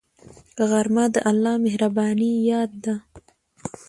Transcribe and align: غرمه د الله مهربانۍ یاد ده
غرمه 0.69 1.05
د 1.13 1.15
الله 1.29 1.53
مهربانۍ 1.65 2.31
یاد 2.49 2.71
ده 2.85 2.95